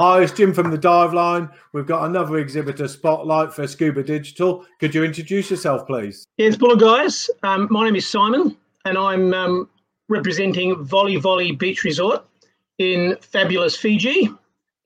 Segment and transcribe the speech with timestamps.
[0.00, 1.50] Hi, it's Jim from the Dive Line.
[1.74, 4.64] We've got another exhibitor spotlight for Scuba Digital.
[4.78, 6.26] Could you introduce yourself, please?
[6.38, 7.28] Yes, Bula guys.
[7.42, 9.68] Um, my name is Simon, and I'm um,
[10.08, 12.24] representing Volivoli Beach Resort
[12.78, 14.30] in fabulous Fiji.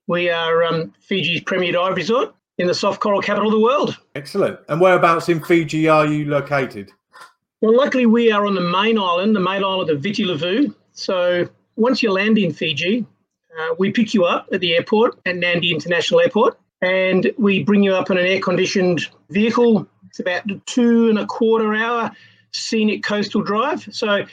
[0.07, 3.97] We are um, Fiji's premier dive resort in the soft coral capital of the world.
[4.15, 4.59] Excellent.
[4.67, 6.91] And whereabouts in Fiji are you located?
[7.61, 10.75] Well, luckily, we are on the main island, the main island of Viti Levu.
[10.91, 11.47] So
[11.77, 13.05] once you land in Fiji,
[13.59, 17.83] uh, we pick you up at the airport at Nadi International Airport, and we bring
[17.83, 19.87] you up in an air-conditioned vehicle.
[20.09, 22.11] It's about two and a quarter hour
[22.53, 23.87] scenic coastal drive.
[23.91, 24.25] So,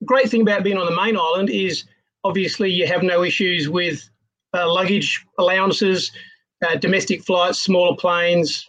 [0.00, 1.84] the great thing about being on the main island is
[2.24, 4.08] obviously you have no issues with
[4.54, 6.12] uh, luggage allowances,
[6.66, 8.68] uh, domestic flights, smaller planes,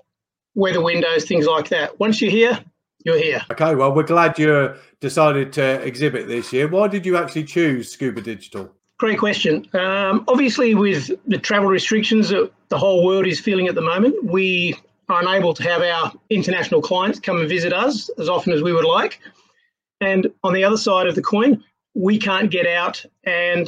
[0.55, 1.99] weather windows, things like that.
[1.99, 2.59] Once you're here,
[3.05, 3.41] you're here.
[3.51, 6.67] Okay, well, we're glad you decided to exhibit this year.
[6.67, 8.73] Why did you actually choose Scuba Digital?
[8.97, 9.67] Great question.
[9.73, 14.23] Um, obviously, with the travel restrictions that the whole world is feeling at the moment,
[14.23, 14.75] we
[15.09, 18.71] are unable to have our international clients come and visit us as often as we
[18.71, 19.19] would like.
[19.99, 21.61] And on the other side of the coin,
[21.93, 23.67] we can't get out and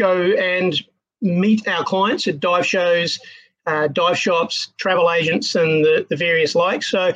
[0.00, 0.74] go and
[1.20, 3.20] meet our clients at dive shows,
[3.66, 6.90] uh, dive shops, travel agents, and the, the various likes.
[6.90, 7.12] So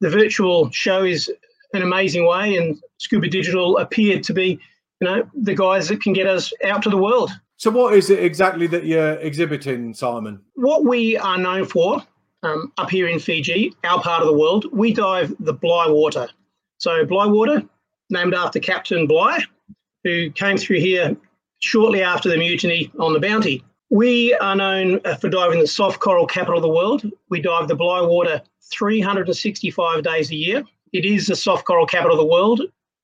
[0.00, 1.30] the virtual show is
[1.74, 4.60] an amazing way, and Scuba Digital appeared to be
[5.00, 7.30] you know, the guys that can get us out to the world.
[7.56, 10.40] So, what is it exactly that you're exhibiting, Simon?
[10.54, 12.02] What we are known for
[12.42, 16.28] um, up here in Fiji, our part of the world, we dive the Bligh water.
[16.78, 17.62] So, Bligh water,
[18.10, 19.40] named after Captain Bligh,
[20.04, 21.16] who came through here
[21.58, 23.62] shortly after the mutiny on the Bounty.
[23.90, 27.10] We are known uh, for diving the soft coral capital of the world.
[27.28, 28.40] We dive the Bligh water
[28.72, 30.62] 365 days a year.
[30.92, 32.62] It is the soft coral capital of the world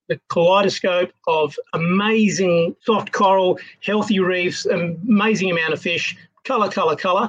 [0.08, 7.28] the kaleidoscope of amazing soft coral, healthy reefs, amazing amount of fish, colour, colour, colour,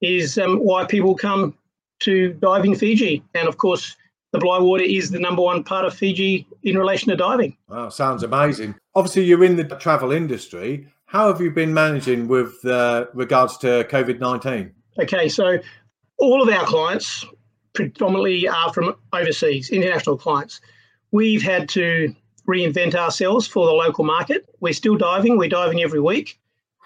[0.00, 1.54] is um, why people come
[2.00, 3.22] to dive in Fiji.
[3.34, 3.96] And of course,
[4.32, 7.56] the Bligh water is the number one part of Fiji in relation to diving.
[7.68, 8.74] Wow, sounds amazing.
[8.94, 10.88] Obviously, you're in the travel industry.
[11.06, 14.72] How have you been managing with uh, regards to COVID 19?
[14.98, 15.58] Okay, so
[16.18, 17.24] all of our clients
[17.74, 20.60] predominantly are from overseas, international clients
[21.12, 22.14] we've had to
[22.48, 24.46] reinvent ourselves for the local market.
[24.60, 26.38] We're still diving, we're diving every week.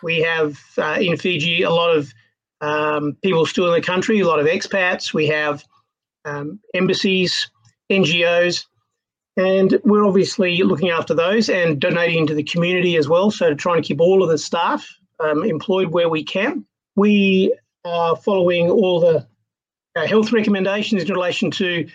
[0.03, 2.13] We have uh, in Fiji a lot of
[2.61, 5.13] um, people still in the country, a lot of expats.
[5.13, 5.65] We have
[6.25, 7.51] um, embassies,
[7.91, 8.67] NGOs,
[9.37, 13.31] and we're obviously looking after those and donating to the community as well.
[13.31, 14.87] So, trying to keep all of the staff
[15.21, 16.65] um, employed where we can.
[16.97, 17.55] We
[17.85, 19.27] are following all the
[19.97, 21.89] uh, health recommendations in relation to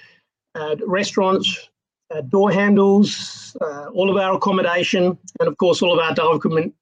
[0.56, 1.69] uh, restaurants,
[2.11, 6.35] uh, door handles, uh, all of our accommodation, and of course, all of our dive
[6.35, 6.73] equipment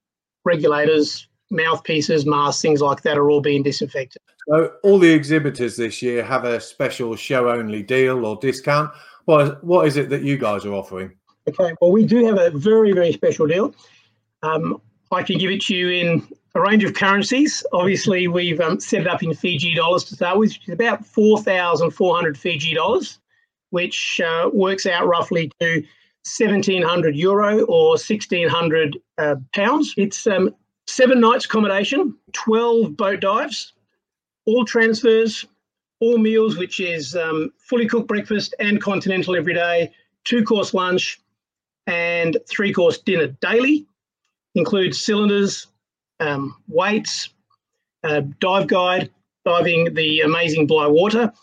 [0.46, 4.22] regulators, mouthpieces, masks, things like that are all being disinfected.
[4.50, 8.92] So, all the exhibitors this year have a special show only deal or discount.
[9.26, 11.14] What, what is it that you guys are offering?
[11.48, 13.74] Okay, well, we do have a very, very special deal.
[14.42, 14.82] Um,
[15.12, 17.66] I can give it to you in a range of currencies.
[17.72, 21.06] Obviously, we've um, set it up in Fiji dollars to start with, which is about
[21.06, 23.20] 4,400 Fiji dollars
[23.74, 25.78] which uh, works out roughly to
[26.38, 29.96] 1700 euro or 1600 uh, pounds.
[29.98, 30.54] It's um,
[30.86, 33.74] seven nights accommodation, 12 boat dives,
[34.46, 35.48] all transfers,
[36.00, 39.92] all meals, which is um, fully cooked breakfast and continental every day,
[40.24, 41.20] two course lunch,
[41.88, 43.88] and three course dinner daily.
[44.54, 45.66] Includes cylinders,
[46.20, 47.30] um, weights,
[48.04, 49.10] uh, dive guide,
[49.46, 51.34] diving the amazing Bligh water.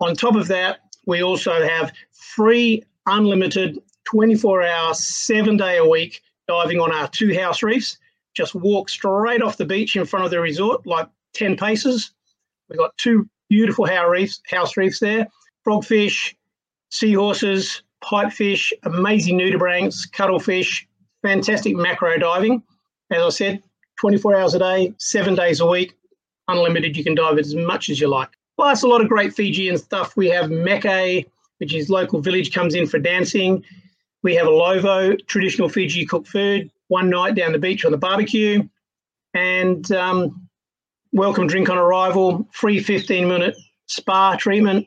[0.00, 6.22] On top of that, we also have free, unlimited, 24 hour, seven day a week
[6.48, 7.96] diving on our two house reefs.
[8.34, 12.12] Just walk straight off the beach in front of the resort, like 10 paces.
[12.68, 15.26] We've got two beautiful house reefs, there
[15.66, 16.34] frogfish,
[16.90, 20.86] seahorses, pipefish, amazing nudibranchs, cuttlefish,
[21.22, 22.62] fantastic macro diving.
[23.10, 23.62] As I said,
[23.98, 25.94] 24 hours a day, seven days a week,
[26.48, 26.96] unlimited.
[26.96, 28.30] You can dive as much as you like.
[28.60, 30.14] Plus, a lot of great Fijian stuff.
[30.18, 31.26] We have Meke,
[31.56, 33.64] which is local village, comes in for dancing.
[34.22, 37.96] We have a Lovo, traditional Fiji cooked food, one night down the beach on the
[37.96, 38.68] barbecue.
[39.32, 40.46] And um,
[41.10, 44.86] welcome drink on arrival, free 15 minute spa treatment.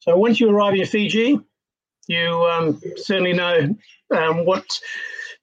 [0.00, 1.40] So once you arrive in Fiji,
[2.08, 3.74] you um, certainly know
[4.14, 4.66] um, what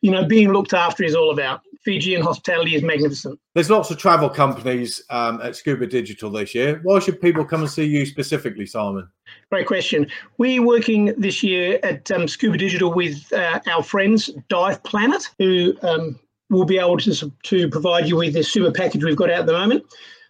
[0.05, 1.61] you know being looked after is all about.
[1.83, 3.39] Fijian hospitality is magnificent.
[3.55, 6.79] There's lots of travel companies um, at Scuba Digital this year.
[6.83, 9.07] Why should people come and see you specifically, Simon?
[9.51, 10.05] Great question.
[10.37, 15.75] We're working this year at um, Scuba Digital with uh, our friends Dive Planet, who
[15.81, 16.19] um,
[16.51, 19.45] we'll be able to, to provide you with this super package we've got out at
[19.47, 19.85] the moment.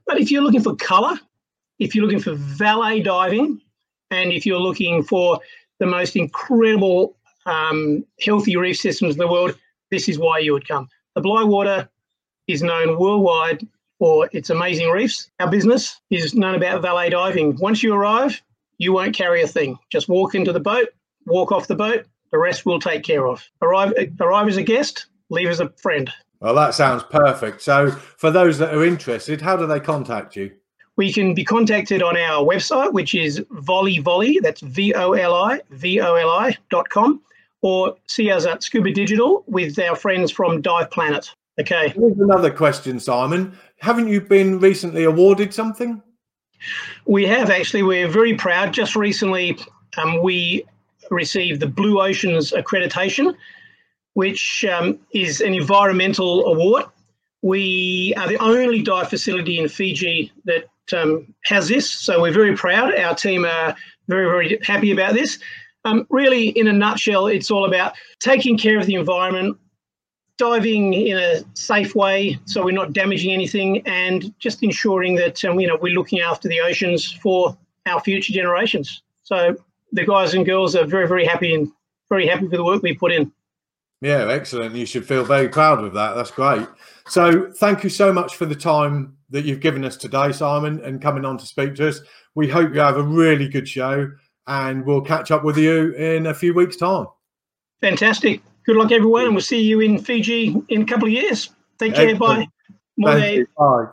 [0.07, 1.19] But if you're looking for color,
[1.79, 3.59] if you're looking for valet diving,
[4.09, 5.41] and if you're looking for
[5.79, 9.57] the most incredible um, healthy reef systems in the world,
[9.91, 10.89] this is why you would come.
[11.15, 11.89] The Bligh Water
[12.47, 13.65] is known worldwide
[13.99, 15.29] for its amazing reefs.
[15.39, 17.55] Our business is known about valet diving.
[17.57, 18.41] Once you arrive,
[18.77, 19.77] you won't carry a thing.
[19.91, 20.89] Just walk into the boat,
[21.25, 23.47] walk off the boat, the rest we'll take care of.
[23.61, 26.11] Arrive, arrive as a guest, leave as a friend.
[26.41, 27.61] Well, that sounds perfect.
[27.61, 30.51] So, for those that are interested, how do they contact you?
[30.97, 35.61] We can be contacted on our website, which is Voli, that's V O L I,
[35.71, 37.21] V O L I dot com,
[37.65, 41.33] or see us at Scuba Digital with our friends from Dive Planet.
[41.59, 41.89] Okay.
[41.89, 43.57] Here's another question, Simon.
[43.79, 45.99] Haven't you been recently awarded something?
[47.07, 47.81] We have actually.
[47.81, 48.71] We're very proud.
[48.71, 49.57] Just recently,
[49.97, 50.63] um, we
[51.09, 53.33] received the Blue Oceans accreditation,
[54.13, 56.85] which um, is an environmental award.
[57.41, 62.55] We are the only dive facility in Fiji that um, has this, so we're very
[62.55, 62.93] proud.
[62.95, 63.75] Our team are
[64.07, 65.39] very, very happy about this.
[65.85, 69.57] Um, really, in a nutshell, it's all about taking care of the environment,
[70.37, 75.59] diving in a safe way so we're not damaging anything, and just ensuring that um,
[75.59, 77.55] you know we're looking after the oceans for
[77.85, 79.03] our future generations.
[79.23, 79.55] So
[79.91, 81.71] the guys and girls are very, very happy and
[82.09, 83.31] very happy with the work we put in.
[84.01, 84.75] Yeah, excellent.
[84.75, 86.15] You should feel very proud of that.
[86.15, 86.67] That's great.
[87.07, 91.01] So, thank you so much for the time that you've given us today, Simon, and
[91.01, 92.01] coming on to speak to us.
[92.35, 94.11] We hope you have a really good show,
[94.47, 97.07] and we'll catch up with you in a few weeks' time.
[97.81, 98.41] Fantastic.
[98.65, 101.51] Good luck, everyone, and we'll see you in Fiji in a couple of years.
[101.77, 102.09] Take care.
[102.09, 102.49] Excellent.
[102.97, 103.45] Bye.
[103.57, 103.87] Bye.